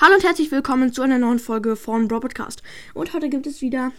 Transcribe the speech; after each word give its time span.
Hallo 0.00 0.14
und 0.14 0.22
herzlich 0.22 0.52
willkommen 0.52 0.92
zu 0.92 1.02
einer 1.02 1.18
neuen 1.18 1.40
Folge 1.40 1.74
von 1.74 2.06
Bro 2.06 2.20
Podcast. 2.20 2.62
Und 2.94 3.14
heute 3.14 3.28
gibt 3.28 3.48
es 3.48 3.62
wieder 3.62 3.90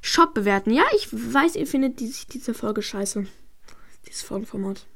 Shop 0.00 0.32
bewerten. 0.32 0.70
Ja, 0.70 0.84
ich 0.94 1.08
weiß, 1.10 1.56
ihr 1.56 1.66
findet 1.66 1.98
die, 1.98 2.14
diese 2.32 2.54
Folge 2.54 2.82
scheiße. 2.82 3.26
Dieses 4.06 4.22
Folgenformat. 4.22 4.86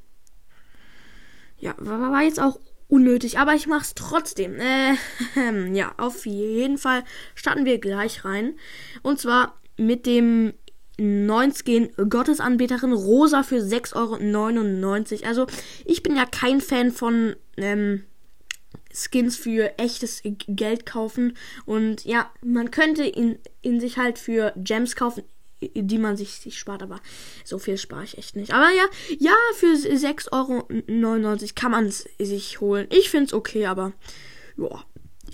Ja, 1.57 1.75
war, 1.77 2.21
jetzt 2.21 2.39
auch 2.39 2.57
unnötig, 2.87 3.37
aber 3.37 3.53
ich 3.53 3.67
mach's 3.67 3.95
trotzdem. 3.95 4.55
Äh, 4.55 4.95
ja, 5.73 5.93
auf 5.97 6.25
jeden 6.25 6.77
Fall 6.77 7.03
starten 7.35 7.65
wir 7.65 7.77
gleich 7.79 8.23
rein. 8.23 8.55
Und 9.01 9.19
zwar 9.19 9.59
mit 9.75 10.05
dem 10.05 10.53
9 10.97 11.53
Skin 11.53 11.89
Gottesanbeterin 11.97 12.93
Rosa 12.93 13.43
für 13.43 13.57
6,99 13.57 13.93
Euro. 15.15 15.27
Also, 15.27 15.47
ich 15.83 16.01
bin 16.01 16.15
ja 16.15 16.25
kein 16.25 16.61
Fan 16.61 16.93
von 16.93 17.35
ähm, 17.57 18.05
Skins 18.93 19.35
für 19.35 19.77
echtes 19.77 20.21
Geld 20.47 20.85
kaufen. 20.85 21.37
Und 21.65 22.05
ja, 22.05 22.31
man 22.43 22.71
könnte 22.71 23.03
ihn 23.03 23.39
in 23.61 23.79
sich 23.79 23.97
halt 23.97 24.19
für 24.19 24.53
Gems 24.57 24.95
kaufen, 24.95 25.23
die 25.61 25.97
man 25.97 26.15
sich, 26.15 26.35
sich 26.35 26.57
spart, 26.57 26.81
aber 26.81 27.01
so 27.43 27.59
viel 27.59 27.77
spare 27.77 28.03
ich 28.03 28.17
echt 28.17 28.35
nicht. 28.35 28.53
Aber 28.53 28.69
ja, 28.69 28.85
ja, 29.19 29.33
für 29.55 29.73
6,99 29.73 30.31
Euro 30.31 31.37
kann 31.55 31.71
man 31.71 31.85
es 31.85 32.07
sich 32.17 32.61
holen. 32.61 32.87
Ich 32.91 33.09
finde 33.09 33.25
es 33.25 33.33
okay, 33.33 33.65
aber 33.65 33.93
ja, 34.57 34.83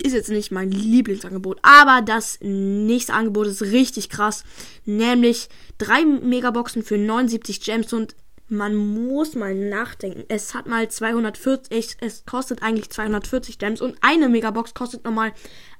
ist 0.02 0.12
jetzt 0.12 0.30
nicht 0.30 0.50
mein 0.50 0.70
Lieblingsangebot. 0.70 1.58
Aber 1.62 2.02
das 2.02 2.38
nächste 2.40 3.14
Angebot 3.14 3.46
ist 3.46 3.62
richtig 3.62 4.08
krass. 4.08 4.44
Nämlich 4.84 5.48
drei 5.78 6.04
Megaboxen 6.04 6.82
für 6.82 6.98
79 6.98 7.60
Gems 7.60 7.92
und 7.92 8.14
man 8.48 8.74
muss 8.74 9.34
mal 9.34 9.54
nachdenken. 9.54 10.24
Es 10.28 10.54
hat 10.54 10.66
mal 10.66 10.88
240, 10.88 11.96
es 12.00 12.24
kostet 12.26 12.62
eigentlich 12.62 12.90
240 12.90 13.58
Gems 13.58 13.80
und 13.80 13.96
eine 14.00 14.28
Megabox 14.28 14.74
kostet 14.74 15.04
nochmal 15.04 15.32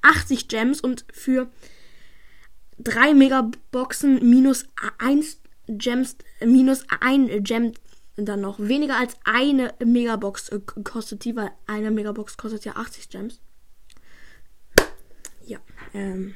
80 0.03 0.49
Gems 0.49 0.81
und 0.81 1.05
für 1.13 1.49
drei 2.79 3.15
Megaboxen 3.15 4.29
minus 4.29 4.67
1 4.99 5.41
Gems, 5.69 6.17
minus 6.45 6.85
ein 7.01 7.43
Gem 7.43 7.73
dann 8.17 8.41
noch 8.41 8.59
weniger 8.59 8.99
als 8.99 9.15
eine 9.25 9.75
Megabox 9.85 10.49
äh, 10.49 10.61
kostet 10.61 11.25
die, 11.25 11.37
weil 11.37 11.51
eine 11.67 11.91
Megabox 11.91 12.37
kostet 12.39 12.65
ja 12.65 12.73
80 12.77 13.11
Gems. 13.11 13.41
Ja, 15.45 15.59
ähm. 15.93 16.35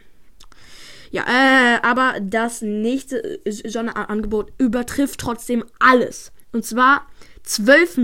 Ja, 1.11 1.25
äh, 1.27 1.81
aber 1.83 2.15
das 2.21 2.63
nächste 2.63 3.41
Sonderangebot 3.47 4.53
übertrifft 4.59 5.21
trotzdem 5.21 5.65
alles. 5.79 6.33
Und 6.53 6.65
zwar 6.65 7.07
12 7.43 7.99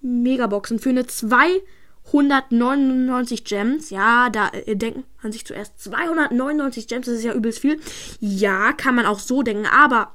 Megaboxen 0.00 0.78
für 0.78 0.88
eine 0.90 1.06
299 1.06 3.44
Gems. 3.44 3.90
Ja, 3.90 4.30
da 4.30 4.48
äh, 4.48 4.76
denkt 4.76 5.04
man 5.22 5.32
sich 5.32 5.44
zuerst 5.44 5.78
299 5.82 6.88
Gems, 6.88 7.06
das 7.06 7.16
ist 7.16 7.24
ja 7.24 7.34
übelst 7.34 7.58
viel. 7.58 7.78
Ja, 8.20 8.72
kann 8.72 8.94
man 8.94 9.04
auch 9.06 9.18
so 9.18 9.42
denken, 9.42 9.66
aber 9.66 10.14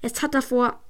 es 0.00 0.22
hat 0.22 0.34
davor 0.34 0.80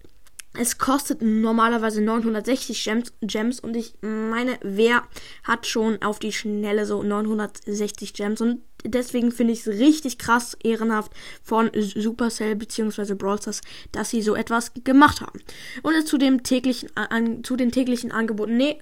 es 0.54 0.76
kostet 0.76 1.22
normalerweise 1.22 2.02
960 2.02 2.84
Gems, 2.84 3.14
Gems 3.22 3.60
und 3.60 3.74
ich 3.74 3.94
meine, 4.02 4.58
wer 4.62 5.02
hat 5.44 5.66
schon 5.66 6.02
auf 6.02 6.18
die 6.18 6.32
Schnelle 6.32 6.84
so 6.84 7.02
960 7.02 8.12
Gems 8.12 8.42
und 8.42 8.60
deswegen 8.84 9.32
finde 9.32 9.52
ich 9.52 9.66
es 9.66 9.78
richtig 9.78 10.18
krass 10.18 10.56
ehrenhaft 10.62 11.12
von 11.42 11.70
Supercell 11.74 12.56
bzw. 12.56 13.14
Brawl 13.14 13.40
Stars, 13.40 13.60
dass 13.92 14.10
sie 14.10 14.22
so 14.22 14.34
etwas 14.34 14.72
gemacht 14.84 15.20
haben. 15.20 15.40
Und 15.82 16.06
zu 16.06 16.18
dem 16.18 16.42
täglichen 16.42 16.94
an, 16.96 17.44
zu 17.44 17.56
den 17.56 17.72
täglichen 17.72 18.12
Angeboten, 18.12 18.56
nee, 18.56 18.78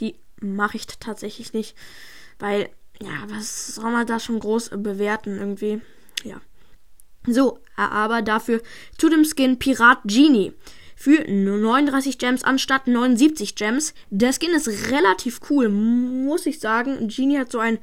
die 0.00 0.16
mache 0.40 0.76
ich 0.76 0.86
tatsächlich 0.86 1.52
nicht, 1.52 1.76
weil 2.38 2.68
ja, 3.00 3.24
was 3.28 3.74
soll 3.74 3.90
man 3.90 4.06
da 4.06 4.18
schon 4.18 4.38
groß 4.38 4.70
bewerten 4.76 5.38
irgendwie? 5.38 5.80
Ja. 6.24 6.40
So, 7.26 7.58
aber 7.76 8.22
dafür 8.22 8.62
zu 8.96 9.08
dem 9.08 9.24
Skin 9.24 9.58
Pirat 9.58 9.98
Genie 10.04 10.52
für 10.94 11.24
39 11.28 12.18
Gems 12.18 12.42
anstatt 12.42 12.86
79 12.86 13.54
Gems. 13.54 13.94
Der 14.10 14.32
Skin 14.32 14.54
ist 14.54 14.90
relativ 14.90 15.40
cool, 15.50 15.68
muss 15.68 16.46
ich 16.46 16.58
sagen. 16.58 17.08
Genie 17.08 17.38
hat 17.38 17.52
so 17.52 17.58
ein 17.58 17.78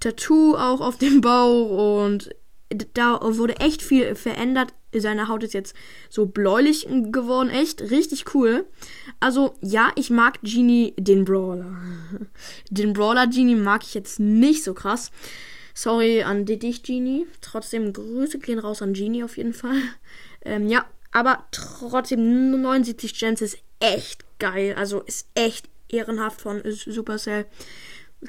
Tattoo 0.00 0.54
auch 0.54 0.80
auf 0.80 0.98
dem 0.98 1.20
Bauch 1.20 2.04
und 2.04 2.30
da 2.94 3.20
wurde 3.22 3.56
echt 3.56 3.82
viel 3.82 4.14
verändert. 4.14 4.74
Seine 4.94 5.28
Haut 5.28 5.42
ist 5.42 5.54
jetzt 5.54 5.74
so 6.10 6.26
bläulich 6.26 6.86
geworden. 7.10 7.50
Echt 7.50 7.80
richtig 7.82 8.34
cool. 8.34 8.66
Also, 9.20 9.54
ja, 9.60 9.90
ich 9.96 10.10
mag 10.10 10.38
Genie, 10.42 10.94
den 10.98 11.24
Brawler. 11.24 11.76
Den 12.70 12.92
Brawler 12.92 13.26
Genie 13.26 13.54
mag 13.54 13.82
ich 13.84 13.94
jetzt 13.94 14.20
nicht 14.20 14.64
so 14.64 14.74
krass. 14.74 15.10
Sorry 15.74 16.22
an 16.22 16.44
dich, 16.44 16.82
Genie. 16.82 17.26
Trotzdem 17.40 17.92
Grüße 17.92 18.38
gehen 18.38 18.58
raus 18.58 18.82
an 18.82 18.92
Genie 18.92 19.24
auf 19.24 19.36
jeden 19.36 19.54
Fall. 19.54 19.76
Ähm, 20.44 20.66
ja, 20.66 20.84
aber 21.12 21.46
trotzdem 21.52 22.50
79 22.62 23.16
Gems 23.16 23.42
ist 23.42 23.58
echt 23.78 24.24
geil. 24.40 24.74
Also 24.76 25.02
ist 25.02 25.28
echt 25.34 25.68
ehrenhaft 25.88 26.40
von 26.40 26.60
Supercell. 26.64 27.46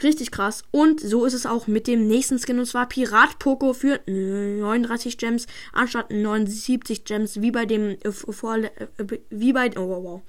Richtig 0.01 0.31
krass. 0.31 0.63
Und 0.71 0.99
so 1.01 1.23
ist 1.25 1.33
es 1.33 1.45
auch 1.45 1.67
mit 1.67 1.85
dem 1.85 2.07
nächsten 2.07 2.39
Skin. 2.39 2.57
Und 2.57 2.65
zwar 2.65 2.89
Pirat 2.89 3.37
Poco 3.37 3.73
für 3.73 3.99
39 4.07 5.17
Gems 5.19 5.45
anstatt 5.71 6.09
79 6.11 7.05
Gems. 7.05 7.41
Wie 7.41 7.51
bei 7.51 7.65
dem 7.65 7.97
äh, 8.03 8.11
vor, 8.11 8.57
äh, 8.57 8.69
wie 9.29 9.53
bei 9.53 9.69
oh, 9.77 9.87
wow, 9.87 10.03
wow. 10.03 10.21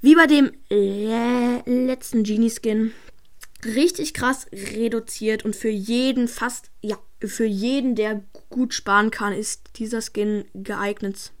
Wie 0.00 0.14
bei 0.14 0.26
dem 0.26 0.52
äh, 0.70 1.60
letzten 1.68 2.22
Genie 2.22 2.50
Skin. 2.50 2.92
Richtig 3.64 4.14
krass 4.14 4.46
reduziert 4.52 5.44
und 5.44 5.54
für 5.54 5.68
jeden 5.68 6.28
fast, 6.28 6.70
ja, 6.80 6.96
für 7.20 7.44
jeden, 7.44 7.96
der 7.96 8.22
gut 8.48 8.72
sparen 8.72 9.10
kann, 9.10 9.32
ist 9.32 9.76
dieser 9.76 10.00
Skin 10.00 10.44
geeignet. 10.54 11.32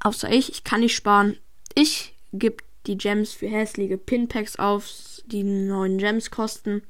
Außer 0.00 0.30
ich, 0.30 0.50
ich 0.50 0.64
kann 0.64 0.80
nicht 0.80 0.96
sparen. 0.96 1.38
Ich 1.74 2.14
gebe 2.32 2.64
die 2.86 2.96
Gems 2.96 3.32
für 3.32 3.48
hässliche 3.48 3.98
Pinpacks 3.98 4.56
auf, 4.56 4.88
die 5.26 5.42
neuen 5.42 5.98
Gems 5.98 6.30
kosten 6.30 6.82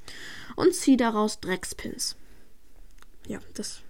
und 0.56 0.74
ziehe 0.74 0.96
daraus 0.96 1.40
Dreckspins. 1.40 2.16
Ja, 3.26 3.38
das 3.54 3.82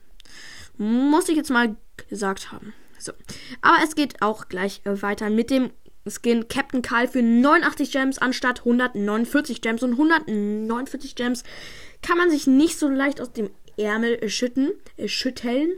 muss 0.77 1.29
ich 1.29 1.37
jetzt 1.37 1.51
mal 1.51 1.77
gesagt 2.09 2.53
haben. 2.53 2.73
So. 2.99 3.13
Aber 3.61 3.79
es 3.85 3.95
geht 3.95 4.23
auch 4.23 4.49
gleich 4.49 4.81
weiter 4.85 5.31
mit 5.31 5.51
dem 5.51 5.71
Skin 6.09 6.49
Captain 6.49 6.83
Karl 6.83 7.09
für 7.09 7.23
89 7.23 7.93
Gems 7.93 8.19
anstatt 8.19 8.61
149 8.61 9.61
Gems. 9.61 9.83
Und 9.83 9.93
149 9.93 11.15
Gems 11.15 11.45
kann 12.03 12.19
man 12.19 12.31
sich 12.31 12.47
nicht 12.47 12.79
so 12.79 12.89
leicht 12.89 13.21
aus 13.21 13.33
dem 13.33 13.51
Ärmel 13.77 14.29
schütten, 14.29 14.73
äh, 14.97 15.09
schütteln. 15.09 15.73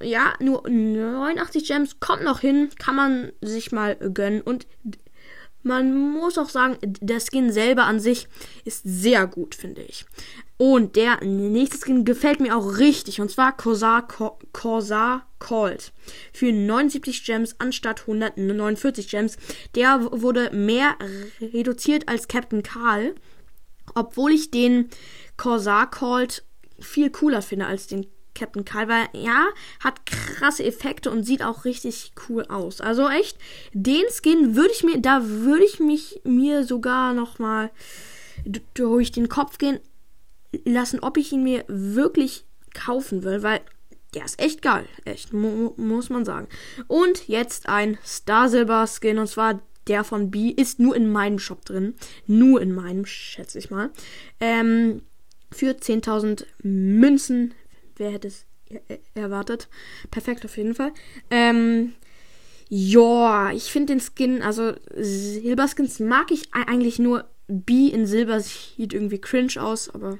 Ja, 0.00 0.34
nur 0.38 0.68
89 0.68 1.66
Gems 1.66 1.98
kommt 1.98 2.22
noch 2.22 2.40
hin, 2.40 2.68
kann 2.78 2.94
man 2.94 3.32
sich 3.40 3.72
mal 3.72 3.96
gönnen. 3.96 4.40
Und 4.40 4.66
man 5.68 6.12
muss 6.12 6.38
auch 6.38 6.48
sagen, 6.48 6.76
der 6.82 7.20
Skin 7.20 7.52
selber 7.52 7.84
an 7.84 8.00
sich 8.00 8.26
ist 8.64 8.82
sehr 8.84 9.26
gut, 9.26 9.54
finde 9.54 9.82
ich. 9.82 10.04
Und 10.56 10.96
der 10.96 11.22
nächste 11.24 11.78
Skin 11.78 12.04
gefällt 12.04 12.40
mir 12.40 12.56
auch 12.56 12.78
richtig. 12.78 13.20
Und 13.20 13.30
zwar 13.30 13.56
Corsair, 13.56 14.08
Corsair 14.52 15.22
Cold. 15.38 15.92
Für 16.32 16.52
79 16.52 17.24
Gems 17.24 17.54
anstatt 17.58 18.00
149 18.00 19.08
Gems. 19.08 19.36
Der 19.76 20.00
wurde 20.10 20.50
mehr 20.52 20.96
reduziert 21.40 22.08
als 22.08 22.26
Captain 22.26 22.64
Karl. 22.64 23.14
Obwohl 23.94 24.32
ich 24.32 24.50
den 24.50 24.88
Corsair 25.36 25.86
Cold 25.86 26.44
viel 26.80 27.10
cooler 27.10 27.42
finde 27.42 27.66
als 27.66 27.86
den 27.86 28.06
Captain 28.38 28.64
weil 28.88 29.08
ja, 29.12 29.48
hat 29.80 30.06
krasse 30.06 30.64
Effekte 30.64 31.10
und 31.10 31.24
sieht 31.24 31.42
auch 31.42 31.64
richtig 31.64 32.12
cool 32.28 32.44
aus. 32.48 32.80
Also 32.80 33.08
echt, 33.08 33.38
den 33.72 34.04
Skin 34.10 34.56
würde 34.56 34.72
ich 34.72 34.84
mir, 34.84 35.00
da 35.00 35.22
würde 35.24 35.64
ich 35.64 35.80
mich 35.80 36.20
mir 36.24 36.64
sogar 36.64 37.14
noch 37.14 37.38
mal 37.38 37.70
durch 38.74 39.12
den 39.12 39.28
Kopf 39.28 39.58
gehen 39.58 39.80
lassen, 40.64 41.00
ob 41.00 41.16
ich 41.16 41.32
ihn 41.32 41.42
mir 41.42 41.64
wirklich 41.68 42.44
kaufen 42.74 43.24
will, 43.24 43.42
weil 43.42 43.60
der 44.14 44.24
ist 44.24 44.40
echt 44.40 44.62
geil, 44.62 44.86
echt 45.04 45.32
mu 45.32 45.74
muss 45.76 46.08
man 46.08 46.24
sagen. 46.24 46.48
Und 46.86 47.28
jetzt 47.28 47.68
ein 47.68 47.98
Star 48.04 48.48
Silver 48.48 48.86
Skin 48.86 49.18
und 49.18 49.26
zwar 49.26 49.60
der 49.88 50.04
von 50.04 50.30
B 50.30 50.50
ist 50.50 50.78
nur 50.78 50.94
in 50.94 51.10
meinem 51.10 51.38
Shop 51.38 51.64
drin, 51.64 51.94
nur 52.26 52.60
in 52.60 52.74
meinem, 52.74 53.06
schätze 53.06 53.58
ich 53.58 53.70
mal. 53.70 53.90
Ähm, 54.38 55.02
für 55.50 55.72
10.000 55.72 56.44
Münzen. 56.62 57.54
Wer 57.98 58.10
hätte 58.10 58.28
es 58.28 58.46
erwartet? 59.14 59.68
Perfekt 60.10 60.44
auf 60.44 60.56
jeden 60.56 60.74
Fall. 60.74 60.92
Ähm, 61.30 61.92
ja, 62.68 63.50
ich 63.52 63.64
finde 63.64 63.94
den 63.94 64.00
Skin, 64.00 64.42
also 64.42 64.74
Silberskins 64.94 66.00
mag 66.00 66.30
ich 66.30 66.52
eigentlich 66.52 66.98
nur. 66.98 67.28
B 67.50 67.88
in 67.88 68.06
Silber 68.06 68.40
sieht 68.40 68.92
irgendwie 68.92 69.20
cringe 69.20 69.54
aus, 69.58 69.88
aber 69.88 70.18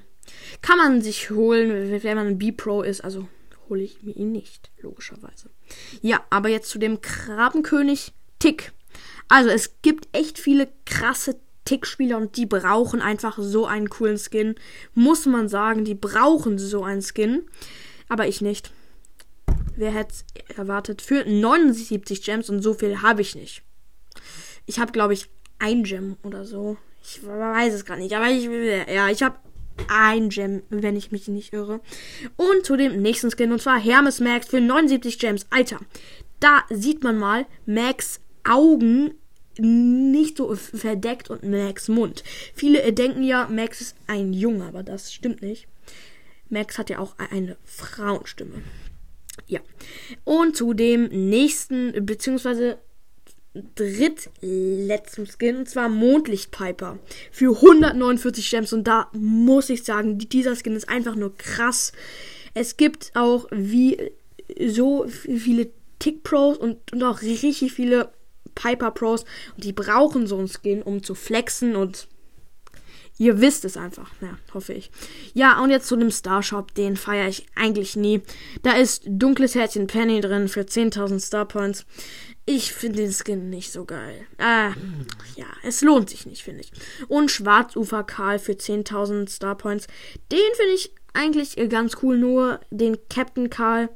kann 0.63 0.79
man 0.79 1.03
sich 1.03 1.31
holen, 1.31 2.03
wenn 2.03 2.17
man 2.17 2.27
ein 2.27 2.39
B-Pro 2.39 2.83
ist. 2.83 3.05
Also 3.05 3.29
hole 3.69 3.83
ich 3.83 4.03
mir 4.03 4.17
ihn 4.17 4.33
nicht, 4.33 4.71
logischerweise. 4.81 5.51
Ja, 6.01 6.25
aber 6.31 6.49
jetzt 6.49 6.71
zu 6.71 6.79
dem 6.79 7.03
Krabbenkönig 7.03 8.13
Tick. 8.39 8.73
Also 9.29 9.51
es 9.51 9.83
gibt 9.83 10.09
echt 10.17 10.39
viele 10.39 10.69
krasse 10.87 11.39
Tick-Spieler 11.69 12.17
und 12.17 12.37
die 12.39 12.47
brauchen 12.47 13.03
einfach 13.03 13.39
so 13.39 13.67
einen 13.67 13.91
coolen 13.91 14.19
Skin. 14.19 14.55
Muss 14.95 15.27
man 15.27 15.49
sagen, 15.49 15.85
die 15.85 15.95
brauchen 15.95 16.59
so 16.59 16.83
einen 16.83 17.03
Skin. 17.03 17.43
Aber 18.09 18.27
ich 18.27 18.41
nicht. 18.41 18.73
Wer 19.77 19.93
hätte 19.93 20.15
erwartet? 20.57 21.03
Für 21.03 21.25
79 21.25 22.23
Gems 22.23 22.49
und 22.49 22.63
so 22.63 22.73
viel 22.73 23.03
habe 23.03 23.21
ich 23.21 23.35
nicht. 23.35 23.63
Ich 24.65 24.79
habe, 24.81 24.93
glaube 24.93 25.13
ich, 25.13 25.29
ein 25.59 25.83
Gem 25.83 26.17
oder 26.23 26.47
so. 26.47 26.79
Ich 27.03 27.21
weiß 27.25 27.75
es 27.75 27.85
gerade 27.85 28.01
nicht. 28.01 28.15
Aber 28.17 28.29
ich, 28.31 28.45
ja, 28.45 29.09
ich 29.11 29.23
habe 29.23 29.37
ein 29.89 30.31
Gem, 30.31 30.63
wenn 30.71 30.97
ich 30.97 31.13
mich 31.13 31.29
nicht 31.29 31.53
irre. 31.53 31.81
Und 32.37 32.65
zu 32.65 32.77
dem 32.77 33.03
nächsten 33.03 33.31
Skin, 33.31 33.53
und 33.53 33.61
zwar 33.61 33.79
Hermes 33.79 34.21
Max 34.21 34.49
für 34.49 34.61
79 34.61 35.19
Gems. 35.19 35.47
Alter, 35.51 35.81
da 36.41 36.63
sieht 36.71 37.05
man 37.05 37.19
mal 37.19 37.45
Max 37.67 38.21
Augen 38.49 39.13
nicht 39.59 40.37
so 40.37 40.55
verdeckt 40.55 41.31
und 41.31 41.43
Max 41.43 41.89
Mund. 41.89 42.23
Viele 42.55 42.93
denken 42.93 43.23
ja, 43.23 43.49
Max 43.49 43.81
ist 43.81 43.97
ein 44.07 44.33
Junge, 44.33 44.65
aber 44.65 44.83
das 44.83 45.13
stimmt 45.13 45.43
nicht. 45.43 45.67
Max 46.49 46.79
hat 46.79 46.91
ja 46.91 46.99
auch 46.99 47.17
eine 47.19 47.57
Frauenstimme. 47.65 48.63
Ja. 49.47 49.61
Und 50.25 50.57
zu 50.57 50.75
dem 50.75 51.05
nächsten, 51.05 52.05
beziehungsweise 52.05 52.79
drittletzten 53.75 55.27
Skin, 55.27 55.57
und 55.57 55.69
zwar 55.69 55.89
Mondlichtpiper. 55.89 56.99
Für 57.31 57.55
149 57.57 58.51
Gems. 58.51 58.73
Und 58.73 58.85
da 58.85 59.09
muss 59.13 59.71
ich 59.71 59.85
sagen, 59.85 60.19
dieser 60.19 60.55
Skin 60.57 60.77
ist 60.77 60.89
einfach 60.89 61.15
nur 61.15 61.37
krass. 61.37 61.93
Es 62.55 62.77
gibt 62.77 63.13
auch 63.15 63.47
wie 63.51 64.13
so 64.67 65.07
viele 65.09 65.71
Tick 65.99 66.23
Pros 66.23 66.59
und, 66.59 66.93
und 66.93 67.03
auch 67.03 67.23
richtig 67.23 67.73
viele 67.73 68.11
Piper 68.59 68.91
Pros. 68.91 69.25
Und 69.55 69.65
die 69.65 69.73
brauchen 69.73 70.27
so 70.27 70.37
einen 70.37 70.49
Skin, 70.49 70.83
um 70.83 71.03
zu 71.03 71.15
flexen 71.15 71.77
und 71.77 72.09
Ihr 73.21 73.41
wisst 73.41 73.65
es 73.65 73.77
einfach, 73.77 74.13
ja, 74.21 74.39
hoffe 74.55 74.73
ich. 74.73 74.93
Ja, 75.35 75.61
und 75.61 75.71
jetzt 75.71 75.89
zu 75.89 75.97
dem 75.97 76.13
Starshop, 76.13 76.73
den 76.75 76.97
feiere 76.97 77.27
ich 77.27 77.47
eigentlich 77.57 77.97
nie. 77.97 78.23
Da 78.63 78.77
ist 78.77 79.03
dunkles 79.07 79.57
Herzchen 79.57 79.89
Penny 79.89 80.21
drin 80.21 80.47
für 80.47 80.61
10.000 80.61 81.19
Star 81.19 81.45
Points. 81.45 81.85
Ich 82.47 82.73
finde 82.73 82.99
den 82.99 83.13
Skin 83.13 83.51
nicht 83.51 83.73
so 83.73 83.85
geil. 83.85 84.25
Ah, 84.39 84.73
ja, 85.35 85.47
es 85.65 85.83
lohnt 85.83 86.11
sich 86.11 86.27
nicht, 86.27 86.45
finde 86.45 86.61
ich. 86.61 86.71
Und 87.09 87.33
Schwarzufer 87.33 88.05
Karl 88.05 88.39
für 88.39 88.53
10.000 88.53 89.29
Star 89.29 89.57
Points. 89.57 89.89
Den 90.31 90.39
finde 90.55 90.75
ich 90.75 90.95
eigentlich 91.13 91.57
ganz 91.69 91.97
cool, 92.03 92.19
nur 92.19 92.61
den 92.71 92.99
Captain 93.11 93.51
Karl. 93.51 93.89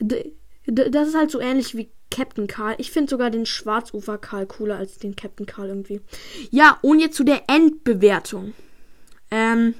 Das 0.00 1.08
ist 1.08 1.16
halt 1.16 1.30
so 1.30 1.38
ähnlich 1.38 1.76
wie 1.76 1.92
Captain 2.10 2.46
Karl. 2.46 2.74
Ich 2.78 2.90
finde 2.90 3.10
sogar 3.10 3.30
den 3.30 3.46
Schwarzufer 3.46 4.18
Karl 4.18 4.46
cooler 4.46 4.76
als 4.76 4.98
den 4.98 5.16
Captain 5.16 5.46
Karl 5.46 5.68
irgendwie. 5.68 6.00
Ja, 6.50 6.78
und 6.82 7.00
jetzt 7.00 7.16
zu 7.16 7.24
der 7.24 7.42
Endbewertung. 7.48 8.54
Ähm, 9.30 9.74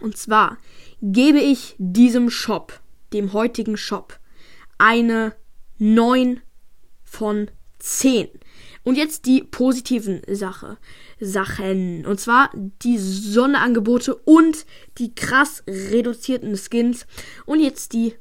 und 0.00 0.16
zwar 0.16 0.58
gebe 1.02 1.38
ich 1.38 1.74
diesem 1.78 2.30
Shop, 2.30 2.80
dem 3.12 3.32
heutigen 3.32 3.76
Shop, 3.76 4.18
eine 4.78 5.34
9 5.78 6.40
von 7.04 7.50
10. 7.78 8.28
Und 8.82 8.96
jetzt 8.96 9.26
die 9.26 9.42
positiven 9.42 10.22
Sache, 10.26 10.78
Sachen. 11.20 12.06
Und 12.06 12.18
zwar 12.18 12.50
die 12.54 12.98
Sonderangebote 12.98 14.14
und 14.14 14.64
die 14.98 15.14
krass 15.14 15.62
reduzierten 15.66 16.56
Skins. 16.56 17.06
Und 17.44 17.60
jetzt 17.60 17.92
die 17.92 18.14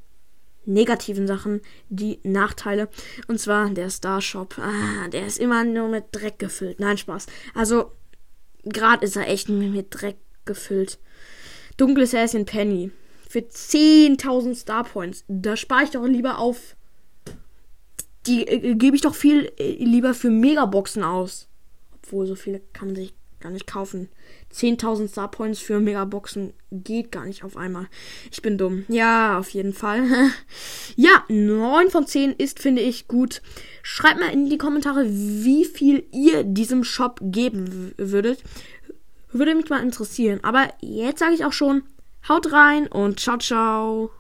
negativen 0.70 1.28
Sachen, 1.28 1.62
die 1.90 2.20
Nachteile. 2.24 2.88
Und 3.28 3.40
zwar 3.40 3.70
der 3.70 3.90
Starshop. 3.90 4.58
Ah, 4.58 5.08
der 5.10 5.26
ist 5.26 5.40
immer 5.40 5.64
nur 5.64 5.90
mit 5.90 6.06
Dreck 6.12 6.40
gefüllt. 6.40 6.80
Nein, 6.80 6.98
Spaß. 6.98 7.26
Also, 7.54 7.92
gerade 8.64 9.06
ist 9.06 9.18
er 9.18 9.28
echt 9.28 9.50
mit 9.50 9.88
Dreck 9.90 10.18
gefüllt. 10.46 11.00
Dunkles 11.78 12.14
Häschen 12.14 12.46
Penny. 12.46 12.92
Für 13.28 13.40
10.000 13.40 14.56
Star 14.56 14.84
Points. 14.84 15.24
Da 15.28 15.56
spare 15.56 15.84
ich 15.84 15.92
doch 15.92 16.06
lieber 16.06 16.40
auf. 16.40 16.76
Die 18.26 18.48
äh, 18.48 18.76
gebe 18.76 18.96
ich 18.96 19.02
doch 19.02 19.16
viel 19.16 19.52
äh, 19.58 19.84
lieber 19.84 20.14
für 20.14 20.30
Megaboxen 20.30 21.04
aus. 21.04 21.48
Obwohl, 21.94 22.26
so 22.26 22.36
viele 22.36 22.62
kann 22.74 22.90
man 22.90 22.96
sich 22.96 23.14
gar 23.40 23.52
nicht 23.52 23.68
kaufen. 23.68 24.10
10.000 24.54 25.08
Star 25.08 25.30
Points 25.30 25.60
für 25.60 25.80
Megaboxen 25.80 26.54
geht 26.72 27.12
gar 27.12 27.26
nicht 27.26 27.44
auf 27.44 27.58
einmal. 27.58 27.88
Ich 28.32 28.42
bin 28.42 28.58
dumm. 28.58 28.86
Ja, 28.88 29.38
auf 29.38 29.50
jeden 29.50 29.74
Fall. 29.74 30.04
ja, 30.96 31.24
9 31.28 31.90
von 31.90 32.08
10 32.08 32.34
ist, 32.34 32.60
finde 32.60 32.82
ich, 32.82 33.08
gut. 33.08 33.42
Schreibt 33.84 34.20
mal 34.20 34.32
in 34.32 34.50
die 34.50 34.58
Kommentare, 34.58 35.06
wie 35.08 35.66
viel 35.66 36.06
ihr 36.12 36.44
diesem 36.44 36.84
Shop 36.84 37.20
geben 37.22 37.94
würdet. 37.98 38.44
Würde 39.32 39.56
mich 39.56 39.70
mal 39.70 39.84
interessieren. 39.84 40.40
Aber 40.44 40.68
jetzt 40.82 41.20
sage 41.20 41.34
ich 41.34 41.46
auch 41.46 41.54
schon, 41.54 41.84
haut 42.28 42.52
rein 42.52 42.88
und 42.88 43.20
ciao, 43.20 43.38
ciao. 43.38 44.12